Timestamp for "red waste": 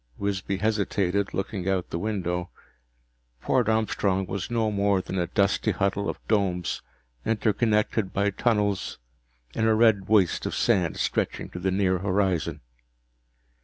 9.75-10.47